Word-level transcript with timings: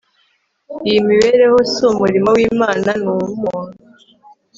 Iyi 0.87 0.99
mibereho 1.09 1.57
si 1.71 1.81
umurimo 1.91 2.29
wImana 2.37 2.89
ni 3.01 3.07
uwumuntu 3.13 3.77